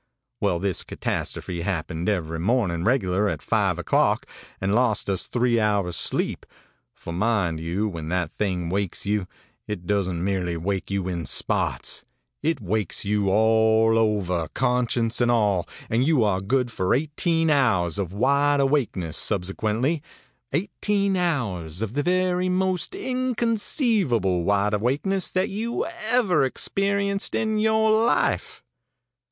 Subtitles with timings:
[0.39, 4.25] Well, this catastrophe happened every morning regularly at five o'clock,
[4.59, 6.47] and lost us three hours sleep;
[6.91, 9.27] for, mind you, when that thing wakes you,
[9.67, 12.03] it doesn't merely wake you in spots;
[12.41, 17.99] it wakes you all over, conscience and all, and you are good for eighteen hours
[17.99, 20.01] of wide awakeness subsequently
[20.51, 27.91] eighteen hours of the very most inconceivable wide awakeness that you ever experienced in your
[27.91, 28.63] life.